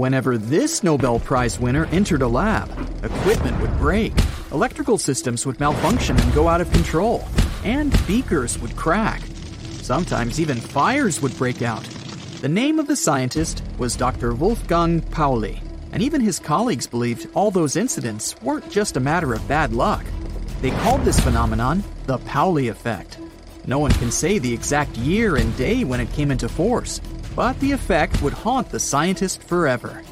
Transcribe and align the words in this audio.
Whenever 0.00 0.38
this 0.38 0.82
Nobel 0.82 1.20
Prize 1.20 1.60
winner 1.60 1.84
entered 1.92 2.22
a 2.22 2.26
lab, 2.26 2.70
equipment 3.04 3.60
would 3.60 3.76
break, 3.76 4.14
electrical 4.50 4.96
systems 4.96 5.44
would 5.44 5.60
malfunction 5.60 6.18
and 6.18 6.32
go 6.32 6.48
out 6.48 6.62
of 6.62 6.72
control, 6.72 7.28
and 7.64 7.92
beakers 8.06 8.58
would 8.60 8.74
crack. 8.76 9.20
Sometimes 9.82 10.40
even 10.40 10.56
fires 10.56 11.20
would 11.20 11.36
break 11.36 11.60
out. 11.60 11.82
The 12.40 12.48
name 12.48 12.78
of 12.78 12.86
the 12.86 12.96
scientist 12.96 13.62
was 13.76 13.94
Dr. 13.94 14.32
Wolfgang 14.32 15.02
Pauli, 15.02 15.60
and 15.92 16.02
even 16.02 16.22
his 16.22 16.38
colleagues 16.38 16.86
believed 16.86 17.28
all 17.34 17.50
those 17.50 17.76
incidents 17.76 18.40
weren't 18.40 18.70
just 18.70 18.96
a 18.96 19.00
matter 19.00 19.34
of 19.34 19.46
bad 19.48 19.74
luck. 19.74 20.06
They 20.62 20.70
called 20.70 21.04
this 21.04 21.20
phenomenon 21.20 21.84
the 22.06 22.16
Pauli 22.20 22.68
effect. 22.68 23.18
No 23.66 23.78
one 23.78 23.92
can 23.92 24.10
say 24.10 24.38
the 24.38 24.54
exact 24.54 24.96
year 24.96 25.36
and 25.36 25.54
day 25.58 25.84
when 25.84 26.00
it 26.00 26.10
came 26.14 26.30
into 26.30 26.48
force, 26.48 27.02
but 27.34 27.58
the 27.60 27.72
effect 27.72 28.22
would 28.22 28.32
haunt 28.32 28.70
the 28.70 28.80
scientist 28.80 29.42
forever. 29.42 30.02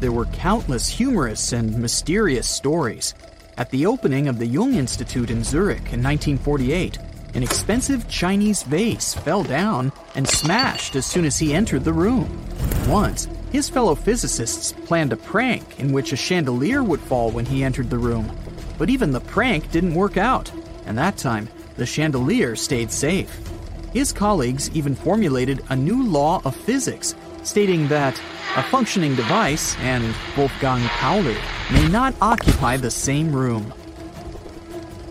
There 0.00 0.12
were 0.12 0.26
countless 0.26 0.88
humorous 0.88 1.52
and 1.52 1.78
mysterious 1.78 2.48
stories. 2.48 3.14
At 3.58 3.70
the 3.70 3.84
opening 3.84 4.28
of 4.28 4.38
the 4.38 4.46
Jung 4.46 4.74
Institute 4.74 5.30
in 5.30 5.44
Zurich 5.44 5.92
in 5.92 6.02
1948, 6.02 6.98
an 7.34 7.42
expensive 7.42 8.08
Chinese 8.08 8.62
vase 8.62 9.14
fell 9.14 9.44
down 9.44 9.92
and 10.14 10.26
smashed 10.26 10.96
as 10.96 11.06
soon 11.06 11.24
as 11.24 11.38
he 11.38 11.54
entered 11.54 11.84
the 11.84 11.92
room. 11.92 12.44
Once, 12.88 13.28
his 13.52 13.68
fellow 13.68 13.94
physicists 13.94 14.72
planned 14.86 15.12
a 15.12 15.16
prank 15.16 15.78
in 15.78 15.92
which 15.92 16.12
a 16.12 16.16
chandelier 16.16 16.82
would 16.82 17.00
fall 17.00 17.30
when 17.30 17.46
he 17.46 17.62
entered 17.62 17.90
the 17.90 17.98
room. 17.98 18.34
But 18.78 18.90
even 18.90 19.12
the 19.12 19.20
prank 19.20 19.70
didn't 19.70 19.94
work 19.94 20.16
out, 20.16 20.50
and 20.86 20.96
that 20.96 21.18
time, 21.18 21.48
the 21.76 21.86
chandelier 21.86 22.56
stayed 22.56 22.90
safe. 22.90 23.49
His 23.92 24.12
colleagues 24.12 24.70
even 24.72 24.94
formulated 24.94 25.64
a 25.68 25.74
new 25.74 26.04
law 26.04 26.40
of 26.44 26.54
physics, 26.54 27.16
stating 27.42 27.88
that 27.88 28.20
a 28.56 28.62
functioning 28.62 29.16
device 29.16 29.76
and 29.78 30.14
Wolfgang 30.36 30.82
Pauli 30.88 31.36
may 31.72 31.88
not 31.88 32.14
occupy 32.20 32.76
the 32.76 32.90
same 32.90 33.34
room. 33.34 33.74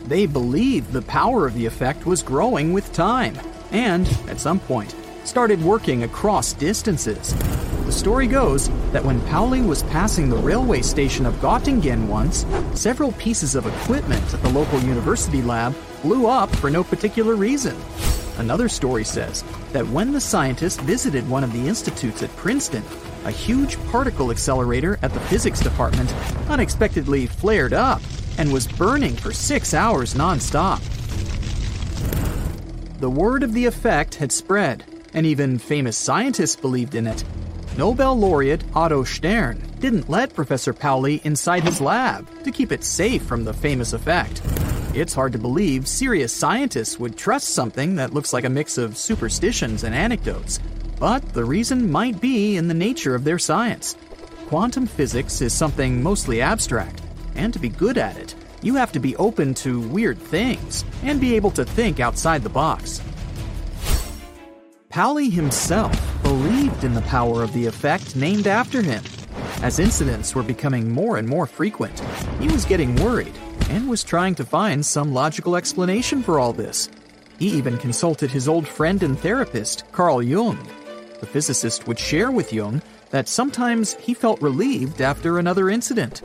They 0.06 0.26
believed 0.26 0.94
the 0.94 1.02
power 1.02 1.46
of 1.46 1.56
the 1.56 1.66
effect 1.66 2.06
was 2.06 2.24
growing 2.24 2.72
with 2.72 2.94
time, 2.94 3.38
and, 3.72 4.08
at 4.30 4.40
some 4.40 4.60
point, 4.60 4.96
started 5.26 5.62
working 5.62 6.04
across 6.04 6.54
distances. 6.54 7.36
The 7.86 7.92
story 7.92 8.28
goes 8.28 8.70
that 8.92 9.04
when 9.04 9.20
Pauli 9.28 9.62
was 9.62 9.84
passing 9.84 10.30
the 10.30 10.38
railway 10.38 10.82
station 10.84 11.26
of 11.26 11.34
Göttingen 11.36 12.08
once, 12.08 12.46
several 12.76 13.12
pieces 13.14 13.56
of 13.56 13.68
equipment 13.68 14.34
at 14.34 14.42
the 14.42 14.50
local 14.50 14.80
university 14.80 15.42
lab 15.42 15.76
blew 16.02 16.28
up 16.28 16.50
for 16.56 16.70
no 16.70 16.84
particular 16.84 17.36
reason. 17.36 17.76
Another 18.40 18.70
story 18.70 19.04
says 19.04 19.44
that 19.74 19.86
when 19.88 20.14
the 20.14 20.22
scientist 20.22 20.80
visited 20.82 21.30
one 21.30 21.44
of 21.44 21.52
the 21.52 21.68
institutes 21.68 22.24
at 22.24 22.36
Princeton, 22.38 22.84
a 23.26 23.32
huge 23.32 23.78
particle 23.88 24.32
accelerator 24.32 24.98
at 25.02 25.14
the 25.14 25.20
physics 25.20 25.60
department 25.60 26.14
unexpectedly 26.50 27.28
flared 27.28 27.74
up 27.74 28.02
and 28.38 28.52
was 28.54 28.66
burning 28.66 29.14
for 29.14 29.34
six 29.34 29.74
hours 29.74 30.14
nonstop. 30.14 30.80
The 33.00 33.10
word 33.10 33.44
of 33.44 33.54
the 33.54 33.66
effect 33.66 34.16
had 34.16 34.32
spread, 34.32 34.86
and 35.14 35.26
even 35.26 35.60
famous 35.60 35.98
scientists 35.98 36.56
believed 36.56 36.96
in 36.96 37.08
it. 37.08 37.26
Nobel 37.78 38.18
laureate 38.18 38.64
Otto 38.74 39.04
Stern 39.04 39.62
didn't 39.80 40.10
let 40.10 40.34
Professor 40.34 40.74
Pauli 40.74 41.20
inside 41.26 41.64
his 41.64 41.82
lab 41.82 42.28
to 42.44 42.52
keep 42.52 42.72
it 42.72 42.86
safe 42.86 43.24
from 43.24 43.44
the 43.44 43.54
famous 43.54 43.92
effect. 43.92 44.42
It's 45.00 45.14
hard 45.14 45.32
to 45.32 45.40
believe 45.40 45.88
serious 45.88 46.34
scientists 46.34 47.00
would 47.00 47.16
trust 47.16 47.56
something 47.56 47.96
that 47.96 48.14
looks 48.14 48.34
like 48.34 48.44
a 48.44 48.50
mix 48.50 48.78
of 48.78 48.98
superstitions 48.98 49.86
and 49.86 49.96
anecdotes, 49.96 50.60
but 51.00 51.26
the 51.32 51.46
reason 51.46 51.90
might 51.90 52.20
be 52.20 52.58
in 52.58 52.68
the 52.68 52.74
nature 52.74 53.16
of 53.16 53.24
their 53.24 53.40
science. 53.40 53.96
Quantum 54.48 54.86
physics 54.86 55.40
is 55.40 55.54
something 55.54 56.04
mostly 56.04 56.42
abstract, 56.42 57.02
and 57.36 57.54
to 57.54 57.60
be 57.60 57.70
good 57.70 57.98
at 57.98 58.18
it, 58.18 58.36
you 58.62 58.76
have 58.76 58.92
to 58.92 59.00
be 59.00 59.16
open 59.16 59.54
to 59.54 59.80
weird 59.88 60.18
things 60.18 60.84
and 61.02 61.22
be 61.22 61.34
able 61.34 61.52
to 61.52 61.64
think 61.64 62.02
outside 62.02 62.44
the 62.44 62.50
box. 62.50 63.02
Pauli 64.90 65.30
himself 65.30 65.98
believed 66.24 66.84
in 66.84 66.94
the 66.94 67.04
power 67.04 67.42
of 67.42 67.54
the 67.54 67.68
effect 67.68 68.18
named 68.18 68.48
after 68.48 68.82
him. 68.82 69.02
As 69.62 69.80
incidents 69.80 70.36
were 70.36 70.44
becoming 70.44 70.92
more 70.92 71.16
and 71.16 71.26
more 71.28 71.46
frequent, 71.46 71.98
he 72.42 72.50
was 72.50 72.66
getting 72.66 72.98
worried 72.98 73.34
and 73.70 73.88
was 73.88 74.04
trying 74.04 74.36
to 74.36 74.44
find 74.44 74.86
some 74.86 75.14
logical 75.14 75.56
explanation 75.56 76.22
for 76.22 76.40
all 76.40 76.52
this. 76.52 76.90
He 77.38 77.48
even 77.50 77.78
consulted 77.78 78.30
his 78.30 78.48
old 78.48 78.68
friend 78.68 79.02
and 79.02 79.18
therapist, 79.18 79.84
Carl 79.92 80.22
Jung. 80.22 80.60
The 81.20 81.26
physicist 81.26 81.88
would 81.88 82.00
share 82.00 82.32
with 82.32 82.52
Jung 82.52 82.82
that 83.12 83.28
sometimes 83.28 83.96
he 83.96 84.14
felt 84.14 84.42
relieved 84.42 85.02
after 85.02 85.40
another 85.40 85.70
incident. 85.70 86.24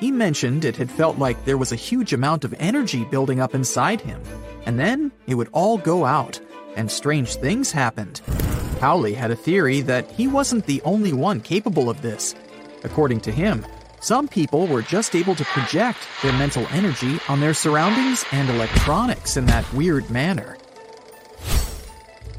He 0.00 0.10
mentioned 0.10 0.64
it 0.64 0.76
had 0.76 0.90
felt 0.90 1.18
like 1.18 1.44
there 1.44 1.56
was 1.56 1.72
a 1.72 1.76
huge 1.76 2.12
amount 2.12 2.44
of 2.44 2.54
energy 2.58 3.04
building 3.04 3.40
up 3.40 3.54
inside 3.54 4.00
him, 4.00 4.20
and 4.66 4.78
then 4.78 5.12
it 5.26 5.34
would 5.34 5.48
all 5.52 5.78
go 5.78 6.04
out, 6.04 6.40
and 6.76 6.90
strange 6.90 7.36
things 7.36 7.70
happened. 7.70 8.20
Pauli 8.78 9.14
had 9.14 9.30
a 9.30 9.36
theory 9.36 9.80
that 9.82 10.10
he 10.10 10.28
wasn't 10.28 10.66
the 10.66 10.82
only 10.82 11.12
one 11.12 11.40
capable 11.40 11.88
of 11.88 12.02
this. 12.02 12.34
According 12.84 13.20
to 13.20 13.32
him, 13.32 13.64
some 14.06 14.28
people 14.28 14.68
were 14.68 14.82
just 14.82 15.16
able 15.16 15.34
to 15.34 15.44
project 15.46 15.98
their 16.22 16.32
mental 16.34 16.64
energy 16.68 17.18
on 17.28 17.40
their 17.40 17.52
surroundings 17.52 18.24
and 18.30 18.48
electronics 18.48 19.36
in 19.36 19.44
that 19.46 19.70
weird 19.72 20.08
manner. 20.10 20.56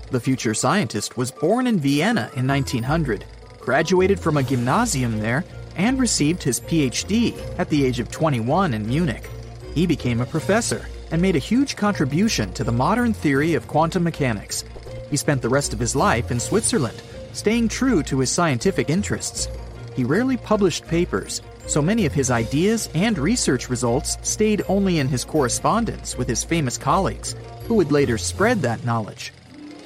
The 0.09 0.22
future 0.22 0.53
scientist 0.53 1.17
was 1.17 1.29
born 1.29 1.67
in 1.67 1.78
Vienna 1.78 2.31
in 2.38 2.47
1900, 2.47 3.25
graduated 3.59 4.17
from 4.17 4.38
a 4.38 4.44
gymnasium 4.44 5.19
there, 5.19 5.44
and 5.75 6.00
received 6.00 6.41
his 6.41 6.61
PhD 6.61 7.38
at 7.59 7.69
the 7.69 7.84
age 7.84 7.99
of 7.99 8.09
21 8.11 8.73
in 8.73 8.88
Munich. 8.88 9.29
He 9.75 9.85
became 9.85 10.22
a 10.22 10.25
professor 10.25 10.88
and 11.11 11.22
made 11.22 11.35
a 11.35 11.49
huge 11.51 11.75
contribution 11.75 12.53
to 12.53 12.63
the 12.63 12.72
modern 12.72 13.11
theory 13.11 13.55
of 13.55 13.67
quantum 13.67 14.05
mechanics. 14.05 14.63
He 15.09 15.17
spent 15.17 15.41
the 15.41 15.49
rest 15.49 15.73
of 15.73 15.79
his 15.79 15.97
life 15.97 16.31
in 16.31 16.39
Switzerland, 16.39 17.03
staying 17.34 17.67
true 17.67 18.03
to 18.03 18.19
his 18.19 18.31
scientific 18.31 18.89
interests. 18.89 19.49
He 19.97 20.03
rarely 20.03 20.38
published 20.38 20.88
papers, 20.88 21.41
so 21.66 21.81
many 21.81 22.06
of 22.06 22.13
his 22.13 22.30
ideas 22.30 22.88
and 22.94 23.18
research 23.18 23.68
results 23.68 24.16
stayed 24.22 24.62
only 24.68 25.00
in 25.00 25.08
his 25.08 25.25
correspondence 25.25 26.16
with 26.16 26.28
his 26.28 26.44
famous 26.44 26.78
colleagues, 26.78 27.34
who 27.67 27.73
would 27.73 27.91
later 27.91 28.20
spread 28.20 28.61
that 28.61 28.85
knowledge. 28.85 29.34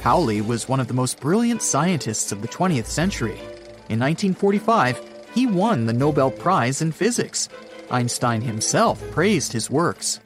Pauli 0.02 0.42
was 0.42 0.68
one 0.68 0.82
of 0.82 0.90
the 0.90 0.94
most 0.94 1.22
brilliant 1.22 1.62
scientists 1.62 2.34
of 2.34 2.42
the 2.42 2.48
20th 2.50 2.88
century. 2.88 3.40
In 3.88 4.00
1945, 4.00 5.00
he 5.34 5.48
won 5.48 5.86
the 5.86 5.94
Nobel 5.94 6.30
Prize 6.30 6.82
in 6.82 6.92
Physics. 6.92 7.48
Einstein 7.90 8.42
himself 8.42 9.02
praised 9.12 9.54
his 9.54 9.70
works. 9.70 10.20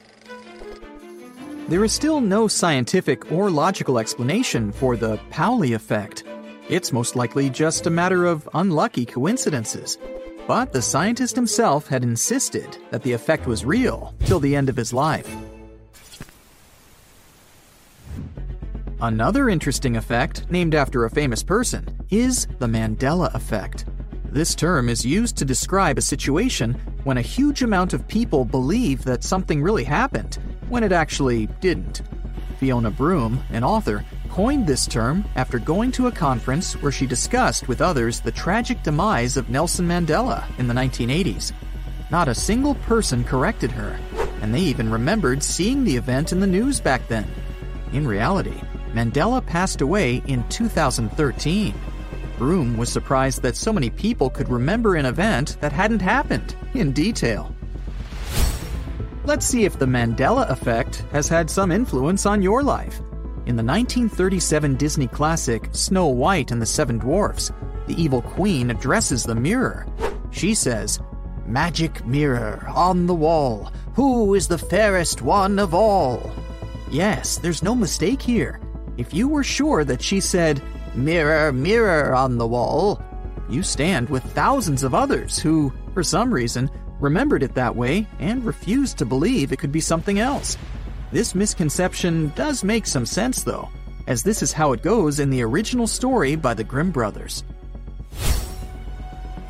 There 1.68 1.84
is 1.84 1.92
still 1.92 2.20
no 2.20 2.48
scientific 2.48 3.30
or 3.30 3.50
logical 3.50 4.00
explanation 4.00 4.72
for 4.72 4.96
the 4.96 5.20
Pauli 5.30 5.74
effect. 5.74 6.24
It's 6.68 6.92
most 6.92 7.14
likely 7.14 7.48
just 7.48 7.86
a 7.86 7.90
matter 7.90 8.26
of 8.26 8.48
unlucky 8.52 9.06
coincidences. 9.06 9.98
But 10.48 10.72
the 10.72 10.82
scientist 10.82 11.36
himself 11.36 11.86
had 11.86 12.02
insisted 12.02 12.78
that 12.90 13.04
the 13.04 13.12
effect 13.12 13.46
was 13.46 13.64
real 13.64 14.14
till 14.24 14.40
the 14.40 14.56
end 14.56 14.68
of 14.68 14.76
his 14.76 14.92
life. 14.92 15.32
Another 19.00 19.48
interesting 19.48 19.96
effect, 19.96 20.50
named 20.50 20.74
after 20.74 21.04
a 21.04 21.10
famous 21.10 21.42
person, 21.42 21.86
is 22.10 22.48
the 22.58 22.66
Mandela 22.66 23.32
effect. 23.34 23.84
This 24.24 24.56
term 24.56 24.88
is 24.88 25.06
used 25.06 25.36
to 25.36 25.44
describe 25.44 25.98
a 25.98 26.02
situation 26.02 26.74
when 27.04 27.18
a 27.18 27.22
huge 27.22 27.62
amount 27.62 27.92
of 27.92 28.08
people 28.08 28.44
believe 28.44 29.04
that 29.04 29.22
something 29.22 29.62
really 29.62 29.84
happened, 29.84 30.38
when 30.68 30.82
it 30.82 30.90
actually 30.92 31.46
didn't. 31.60 32.02
Fiona 32.58 32.90
Broome, 32.90 33.40
an 33.50 33.62
author, 33.62 34.04
coined 34.36 34.66
this 34.66 34.86
term 34.86 35.24
after 35.34 35.58
going 35.58 35.90
to 35.90 36.08
a 36.08 36.12
conference 36.12 36.74
where 36.82 36.92
she 36.92 37.06
discussed 37.06 37.68
with 37.68 37.80
others 37.80 38.20
the 38.20 38.30
tragic 38.30 38.82
demise 38.82 39.38
of 39.38 39.48
Nelson 39.48 39.88
Mandela 39.88 40.44
in 40.58 40.68
the 40.68 40.74
1980s. 40.74 41.52
Not 42.10 42.28
a 42.28 42.34
single 42.34 42.74
person 42.74 43.24
corrected 43.24 43.70
her, 43.70 43.98
and 44.42 44.52
they 44.54 44.60
even 44.60 44.92
remembered 44.92 45.42
seeing 45.42 45.84
the 45.84 45.96
event 45.96 46.32
in 46.32 46.40
the 46.40 46.46
news 46.46 46.80
back 46.80 47.08
then. 47.08 47.26
In 47.94 48.06
reality, 48.06 48.60
Mandela 48.92 49.40
passed 49.46 49.80
away 49.80 50.22
in 50.26 50.46
2013. 50.50 51.72
Broome 52.36 52.76
was 52.76 52.92
surprised 52.92 53.40
that 53.40 53.56
so 53.56 53.72
many 53.72 53.88
people 53.88 54.28
could 54.28 54.50
remember 54.50 54.96
an 54.96 55.06
event 55.06 55.56
that 55.62 55.72
hadn't 55.72 56.02
happened 56.02 56.54
in 56.74 56.92
detail. 56.92 57.54
Let's 59.24 59.46
see 59.46 59.64
if 59.64 59.78
the 59.78 59.86
Mandela 59.86 60.50
effect 60.50 61.06
has 61.10 61.26
had 61.26 61.48
some 61.48 61.72
influence 61.72 62.26
on 62.26 62.42
your 62.42 62.62
life. 62.62 63.00
In 63.46 63.54
the 63.54 63.62
1937 63.62 64.74
Disney 64.74 65.06
classic 65.06 65.68
Snow 65.70 66.08
White 66.08 66.50
and 66.50 66.60
the 66.60 66.66
Seven 66.66 66.98
Dwarfs, 66.98 67.52
the 67.86 67.94
evil 67.94 68.20
queen 68.20 68.70
addresses 68.70 69.22
the 69.22 69.36
mirror. 69.36 69.86
She 70.32 70.52
says, 70.52 70.98
Magic 71.46 72.04
mirror 72.04 72.64
on 72.74 73.06
the 73.06 73.14
wall, 73.14 73.72
who 73.94 74.34
is 74.34 74.48
the 74.48 74.58
fairest 74.58 75.22
one 75.22 75.60
of 75.60 75.74
all? 75.74 76.32
Yes, 76.90 77.38
there's 77.38 77.62
no 77.62 77.76
mistake 77.76 78.20
here. 78.20 78.60
If 78.96 79.14
you 79.14 79.28
were 79.28 79.44
sure 79.44 79.84
that 79.84 80.02
she 80.02 80.18
said, 80.18 80.60
Mirror, 80.96 81.52
mirror 81.52 82.16
on 82.16 82.38
the 82.38 82.48
wall, 82.48 83.00
you 83.48 83.62
stand 83.62 84.08
with 84.08 84.24
thousands 84.24 84.82
of 84.82 84.92
others 84.92 85.38
who, 85.38 85.72
for 85.94 86.02
some 86.02 86.34
reason, 86.34 86.68
remembered 86.98 87.44
it 87.44 87.54
that 87.54 87.76
way 87.76 88.08
and 88.18 88.44
refused 88.44 88.98
to 88.98 89.04
believe 89.04 89.52
it 89.52 89.60
could 89.60 89.70
be 89.70 89.80
something 89.80 90.18
else. 90.18 90.56
This 91.12 91.34
misconception 91.34 92.32
does 92.34 92.64
make 92.64 92.86
some 92.86 93.06
sense, 93.06 93.42
though, 93.42 93.68
as 94.06 94.22
this 94.22 94.42
is 94.42 94.52
how 94.52 94.72
it 94.72 94.82
goes 94.82 95.20
in 95.20 95.30
the 95.30 95.42
original 95.42 95.86
story 95.86 96.36
by 96.36 96.54
the 96.54 96.64
Grimm 96.64 96.90
brothers. 96.90 97.44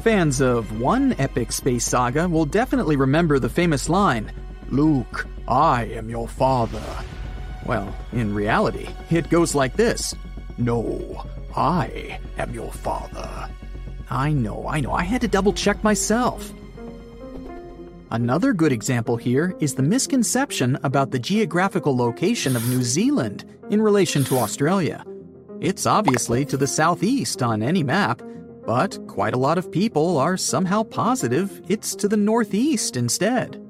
Fans 0.00 0.41
of 0.41 0.81
one 0.81 1.14
epic 1.19 1.50
space 1.50 1.85
saga 1.85 2.29
will 2.29 2.44
definitely 2.44 2.97
remember 2.97 3.38
the 3.38 3.49
famous 3.49 3.88
line, 3.88 4.31
Luke, 4.70 5.26
I 5.49 5.85
am 5.87 6.08
your 6.08 6.29
father. 6.29 6.82
Well, 7.64 7.94
in 8.12 8.35
reality, 8.35 8.88
it 9.11 9.31
goes 9.31 9.55
like 9.55 9.75
this 9.75 10.14
No, 10.59 11.25
I 11.56 12.20
am 12.38 12.55
your 12.55 12.70
father. 12.70 13.49
I 14.09 14.31
know, 14.31 14.69
I 14.69 14.81
know, 14.81 14.93
I 14.93 15.02
had 15.02 15.23
to 15.23 15.29
double 15.29 15.52
check 15.52 15.82
myself. 15.82 16.52
Another 18.12 18.53
good 18.53 18.70
example 18.70 19.17
here 19.17 19.56
is 19.58 19.75
the 19.75 19.82
misconception 19.82 20.79
about 20.85 21.11
the 21.11 21.19
geographical 21.19 21.97
location 21.97 22.55
of 22.55 22.69
New 22.69 22.82
Zealand 22.82 23.44
in 23.70 23.82
relation 23.82 24.23
to 24.25 24.38
Australia. 24.38 25.05
It's 25.61 25.87
obviously 25.87 26.44
to 26.44 26.56
the 26.56 26.69
southeast 26.69 27.43
on 27.43 27.62
any 27.62 27.82
map, 27.82 28.23
but 28.64 28.97
quite 29.08 29.35
a 29.35 29.38
lot 29.38 29.58
of 29.58 29.73
people 29.73 30.19
are 30.19 30.37
somehow 30.37 30.85
positive 30.85 31.61
it's 31.69 31.97
to 31.97 32.06
the 32.06 32.17
northeast 32.17 32.97
instead. 32.97 33.61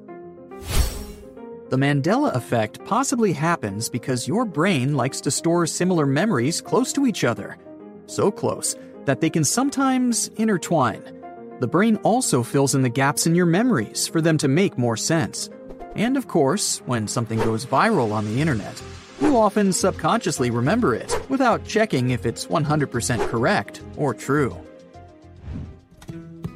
The 1.69 1.77
Mandela 1.77 2.35
effect 2.35 2.85
possibly 2.85 3.33
happens 3.33 3.89
because 3.89 4.27
your 4.27 4.45
brain 4.45 4.95
likes 4.95 5.19
to 5.21 5.31
store 5.31 5.65
similar 5.65 6.05
memories 6.05 6.61
close 6.61 6.93
to 6.93 7.07
each 7.07 7.23
other. 7.23 7.57
So 8.05 8.29
close 8.29 8.75
that 9.05 9.19
they 9.19 9.31
can 9.31 9.43
sometimes 9.43 10.27
intertwine. 10.35 11.16
The 11.59 11.67
brain 11.67 11.95
also 11.97 12.43
fills 12.43 12.75
in 12.75 12.83
the 12.83 12.89
gaps 12.89 13.25
in 13.25 13.33
your 13.33 13.47
memories 13.47 14.07
for 14.07 14.21
them 14.21 14.37
to 14.37 14.47
make 14.47 14.77
more 14.77 14.95
sense. 14.95 15.49
And 15.95 16.15
of 16.15 16.27
course, 16.27 16.83
when 16.85 17.07
something 17.07 17.39
goes 17.39 17.65
viral 17.65 18.11
on 18.11 18.25
the 18.25 18.39
internet, 18.39 18.79
you 19.19 19.35
often 19.35 19.73
subconsciously 19.73 20.51
remember 20.51 20.93
it 20.93 21.19
without 21.29 21.65
checking 21.65 22.11
if 22.11 22.27
it's 22.27 22.45
100% 22.45 23.27
correct 23.29 23.81
or 23.95 24.13
true. 24.13 24.55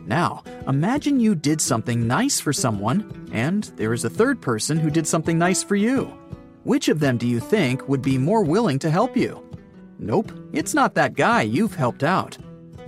Now, 0.05 0.43
imagine 0.67 1.19
you 1.19 1.33
did 1.33 1.61
something 1.61 2.05
nice 2.05 2.39
for 2.39 2.53
someone, 2.53 3.29
and 3.31 3.63
there 3.77 3.93
is 3.93 4.05
a 4.05 4.09
third 4.09 4.39
person 4.39 4.77
who 4.77 4.91
did 4.91 5.07
something 5.07 5.39
nice 5.39 5.63
for 5.63 5.75
you. 5.75 6.05
Which 6.63 6.89
of 6.89 6.99
them 6.99 7.17
do 7.17 7.27
you 7.27 7.39
think 7.39 7.87
would 7.89 8.03
be 8.03 8.19
more 8.19 8.43
willing 8.43 8.77
to 8.79 8.91
help 8.91 9.17
you? 9.17 9.43
Nope, 9.97 10.31
it's 10.53 10.75
not 10.75 10.93
that 10.93 11.15
guy 11.15 11.41
you've 11.41 11.73
helped 11.73 12.03
out 12.03 12.37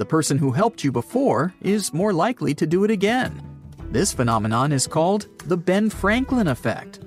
the 0.04 0.10
person 0.10 0.38
who 0.38 0.52
helped 0.52 0.84
you 0.84 0.92
before 0.92 1.54
is 1.62 1.94
more 1.94 2.12
likely 2.12 2.54
to 2.54 2.68
do 2.68 2.84
it 2.84 2.92
again. 2.92 3.42
This 3.90 4.12
phenomenon 4.12 4.74
is 4.74 4.86
called 4.86 5.30
the 5.48 5.56
Ben 5.56 5.90
Franklin 5.90 6.50
effect. 6.50 7.00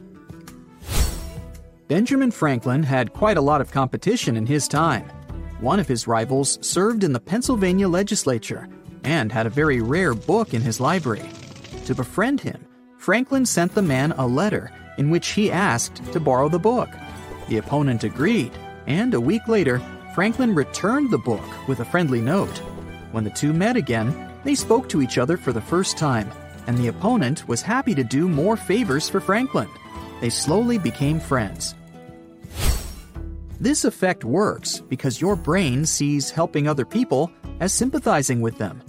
Benjamin 1.88 2.30
Franklin 2.30 2.82
had 2.82 3.12
quite 3.12 3.36
a 3.36 3.42
lot 3.42 3.60
of 3.60 3.70
competition 3.70 4.34
in 4.34 4.46
his 4.46 4.66
time. 4.66 5.06
One 5.60 5.78
of 5.78 5.86
his 5.86 6.06
rivals 6.06 6.58
served 6.66 7.04
in 7.04 7.12
the 7.12 7.20
Pennsylvania 7.20 7.86
legislature 7.86 8.66
and 9.04 9.30
had 9.30 9.44
a 9.44 9.50
very 9.50 9.82
rare 9.82 10.14
book 10.14 10.54
in 10.54 10.62
his 10.62 10.80
library. 10.80 11.28
To 11.84 11.94
befriend 11.94 12.40
him, 12.40 12.64
Franklin 12.96 13.44
sent 13.44 13.74
the 13.74 13.82
man 13.82 14.12
a 14.12 14.26
letter 14.26 14.72
in 14.96 15.10
which 15.10 15.32
he 15.32 15.52
asked 15.52 16.02
to 16.14 16.18
borrow 16.18 16.48
the 16.48 16.58
book. 16.58 16.88
The 17.50 17.58
opponent 17.58 18.04
agreed, 18.04 18.52
and 18.86 19.12
a 19.12 19.20
week 19.20 19.46
later, 19.48 19.82
Franklin 20.14 20.54
returned 20.54 21.10
the 21.10 21.18
book 21.18 21.44
with 21.68 21.80
a 21.80 21.84
friendly 21.84 22.22
note. 22.22 22.62
When 23.16 23.24
the 23.24 23.30
two 23.30 23.54
met 23.54 23.76
again, 23.76 24.30
they 24.44 24.54
spoke 24.54 24.90
to 24.90 25.00
each 25.00 25.16
other 25.16 25.38
for 25.38 25.50
the 25.50 25.58
first 25.62 25.96
time, 25.96 26.30
and 26.66 26.76
the 26.76 26.88
opponent 26.88 27.48
was 27.48 27.62
happy 27.62 27.94
to 27.94 28.04
do 28.04 28.28
more 28.28 28.58
favors 28.58 29.08
for 29.08 29.20
Franklin. 29.20 29.70
They 30.20 30.28
slowly 30.28 30.76
became 30.76 31.18
friends. 31.18 31.74
This 33.58 33.86
effect 33.86 34.22
works 34.22 34.80
because 34.80 35.18
your 35.18 35.34
brain 35.34 35.86
sees 35.86 36.30
helping 36.30 36.68
other 36.68 36.84
people 36.84 37.32
as 37.60 37.72
sympathizing 37.72 38.42
with 38.42 38.58
them. 38.58 38.82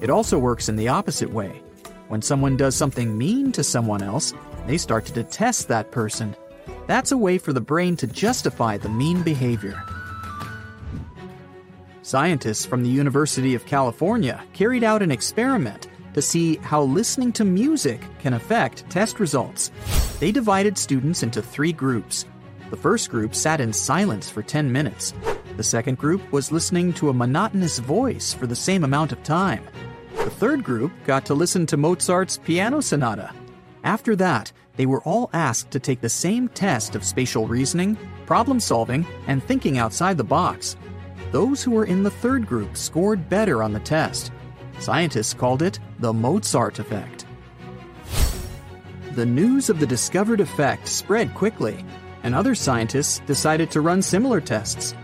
It 0.00 0.10
also 0.10 0.38
works 0.38 0.68
in 0.68 0.76
the 0.76 0.86
opposite 0.86 1.32
way. 1.32 1.60
When 2.06 2.22
someone 2.22 2.56
does 2.56 2.76
something 2.76 3.18
mean 3.18 3.50
to 3.50 3.64
someone 3.64 4.00
else, 4.00 4.32
they 4.68 4.78
start 4.78 5.06
to 5.06 5.12
detest 5.12 5.66
that 5.66 5.90
person. 5.90 6.36
That's 6.86 7.10
a 7.10 7.18
way 7.18 7.36
for 7.36 7.52
the 7.52 7.60
brain 7.60 7.96
to 7.96 8.06
justify 8.06 8.78
the 8.78 8.90
mean 8.90 9.24
behavior. 9.24 9.82
Scientists 12.04 12.66
from 12.66 12.82
the 12.82 12.90
University 12.90 13.54
of 13.54 13.64
California 13.64 14.42
carried 14.52 14.82
out 14.82 15.02
an 15.02 15.12
experiment 15.12 15.86
to 16.14 16.20
see 16.20 16.56
how 16.56 16.82
listening 16.82 17.30
to 17.30 17.44
music 17.44 18.00
can 18.18 18.34
affect 18.34 18.88
test 18.90 19.20
results. 19.20 19.70
They 20.18 20.32
divided 20.32 20.76
students 20.76 21.22
into 21.22 21.40
three 21.40 21.72
groups. 21.72 22.26
The 22.70 22.76
first 22.76 23.08
group 23.08 23.36
sat 23.36 23.60
in 23.60 23.72
silence 23.72 24.28
for 24.28 24.42
10 24.42 24.72
minutes. 24.72 25.14
The 25.56 25.62
second 25.62 25.96
group 25.96 26.32
was 26.32 26.50
listening 26.50 26.92
to 26.94 27.08
a 27.08 27.14
monotonous 27.14 27.78
voice 27.78 28.34
for 28.34 28.48
the 28.48 28.56
same 28.56 28.82
amount 28.82 29.12
of 29.12 29.22
time. 29.22 29.64
The 30.16 30.30
third 30.30 30.64
group 30.64 30.90
got 31.04 31.24
to 31.26 31.34
listen 31.34 31.66
to 31.66 31.76
Mozart's 31.76 32.36
piano 32.36 32.80
sonata. 32.80 33.32
After 33.84 34.16
that, 34.16 34.50
they 34.74 34.86
were 34.86 35.02
all 35.02 35.30
asked 35.32 35.70
to 35.70 35.78
take 35.78 36.00
the 36.00 36.08
same 36.08 36.48
test 36.48 36.96
of 36.96 37.04
spatial 37.04 37.46
reasoning, 37.46 37.96
problem 38.26 38.58
solving, 38.58 39.06
and 39.28 39.40
thinking 39.44 39.78
outside 39.78 40.16
the 40.16 40.24
box. 40.24 40.76
Those 41.32 41.62
who 41.62 41.70
were 41.70 41.86
in 41.86 42.02
the 42.02 42.10
third 42.10 42.46
group 42.46 42.76
scored 42.76 43.30
better 43.30 43.62
on 43.62 43.72
the 43.72 43.80
test. 43.80 44.30
Scientists 44.78 45.32
called 45.32 45.62
it 45.62 45.80
the 45.98 46.12
Mozart 46.12 46.78
effect. 46.78 47.24
The 49.14 49.24
news 49.24 49.70
of 49.70 49.80
the 49.80 49.86
discovered 49.86 50.40
effect 50.40 50.86
spread 50.86 51.34
quickly, 51.34 51.86
and 52.22 52.34
other 52.34 52.54
scientists 52.54 53.20
decided 53.20 53.70
to 53.70 53.80
run 53.80 54.02
similar 54.02 54.42
tests. 54.42 54.94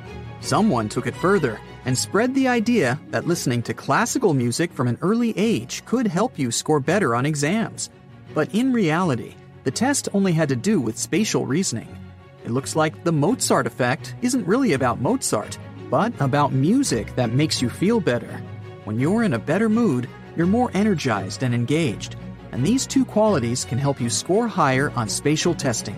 Someone 0.41 0.91
took 0.91 1.07
it 1.07 1.15
further 1.15 1.59
and 1.87 1.97
spread 1.97 2.35
the 2.35 2.47
idea 2.47 3.01
that 3.09 3.27
listening 3.27 3.63
to 3.63 3.73
classical 3.73 4.35
music 4.35 4.71
from 4.71 4.87
an 4.87 4.99
early 5.01 5.33
age 5.39 5.83
could 5.87 6.07
help 6.07 6.39
you 6.39 6.51
score 6.51 6.79
better 6.79 7.15
on 7.15 7.25
exams. 7.25 7.89
But 8.35 8.55
in 8.55 8.75
reality, 8.75 9.35
the 9.65 9.71
test 9.71 10.11
only 10.13 10.33
had 10.33 10.51
to 10.51 10.57
do 10.57 10.79
with 10.79 10.99
spatial 10.99 11.47
reasoning. 11.47 11.89
It 12.45 12.51
looks 12.51 12.77
like 12.77 13.03
the 13.03 13.13
Mozart 13.13 13.67
effect 13.67 14.15
isn't 14.21 14.47
really 14.47 14.75
about 14.75 15.01
Mozart, 15.01 15.59
but 15.91 16.13
about 16.21 16.53
music 16.53 17.15
that 17.17 17.33
makes 17.33 17.63
you 17.63 17.71
feel 17.71 18.01
better. 18.01 18.43
When 18.85 18.99
you're 18.99 19.23
in 19.23 19.35
a 19.35 19.39
better 19.39 19.69
mood, 19.69 20.09
you're 20.37 20.47
more 20.47 20.71
energized 20.75 21.43
and 21.43 21.55
engaged, 21.55 22.17
and 22.53 22.65
these 22.65 22.87
two 22.87 23.05
qualities 23.05 23.65
can 23.65 23.79
help 23.79 24.01
you 24.01 24.11
score 24.11 24.49
higher 24.49 24.91
on 24.97 25.09
spatial 25.09 25.55
testing. 25.55 25.97